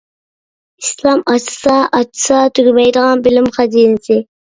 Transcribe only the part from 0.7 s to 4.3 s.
ئىسلام ئاچسا ئاچسا تۈگىمەيدىغان بىلىم خەزىنىسى.